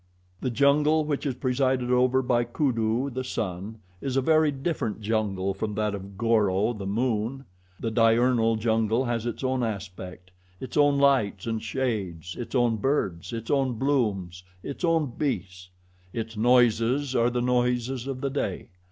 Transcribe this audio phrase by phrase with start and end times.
[0.39, 5.53] The jungle which is presided over by Kudu, the sun, is a very different jungle
[5.53, 7.45] from that of Goro, the moon.
[7.79, 13.31] The diurnal jungle has its own aspect its own lights and shades, its own birds,
[13.31, 15.69] its own blooms, its own beasts;
[16.13, 18.69] its noises are the noises of the day.